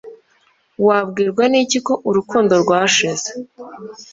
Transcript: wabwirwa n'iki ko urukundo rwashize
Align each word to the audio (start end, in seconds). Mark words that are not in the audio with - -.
wabwirwa 0.85 1.43
n'iki 1.51 1.79
ko 1.87 1.93
urukundo 2.09 2.53
rwashize 2.63 3.29